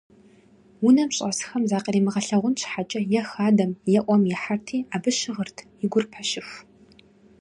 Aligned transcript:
Унэм 0.85 1.09
щӀэсхэм 1.15 1.63
закъримыгъэлъагъун 1.69 2.55
щхьэкӀэ 2.59 2.99
е 3.19 3.21
хадэм, 3.29 3.71
е 3.97 3.99
Ӏуэм 4.03 4.23
ихьэрти 4.33 4.77
абы 4.95 5.11
щыгъырт, 5.17 5.57
и 5.83 5.85
гур 5.91 6.05
пэщыху. 6.11 6.57